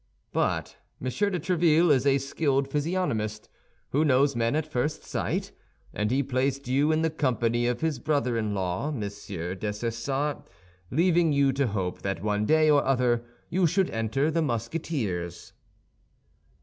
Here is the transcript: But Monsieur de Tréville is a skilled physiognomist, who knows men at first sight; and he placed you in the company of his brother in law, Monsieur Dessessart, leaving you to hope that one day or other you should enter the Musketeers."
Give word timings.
But 0.33 0.77
Monsieur 0.99 1.29
de 1.29 1.39
Tréville 1.39 1.91
is 1.93 2.07
a 2.07 2.17
skilled 2.17 2.67
physiognomist, 2.67 3.47
who 3.91 4.03
knows 4.03 4.35
men 4.35 4.55
at 4.55 4.65
first 4.65 5.03
sight; 5.03 5.51
and 5.93 6.09
he 6.09 6.23
placed 6.23 6.67
you 6.67 6.91
in 6.91 7.03
the 7.03 7.11
company 7.11 7.67
of 7.67 7.81
his 7.81 7.99
brother 7.99 8.35
in 8.35 8.55
law, 8.55 8.89
Monsieur 8.89 9.53
Dessessart, 9.53 10.49
leaving 10.89 11.31
you 11.33 11.51
to 11.53 11.67
hope 11.67 12.01
that 12.01 12.23
one 12.23 12.47
day 12.47 12.67
or 12.67 12.83
other 12.83 13.23
you 13.51 13.67
should 13.67 13.91
enter 13.91 14.31
the 14.31 14.41
Musketeers." 14.41 15.53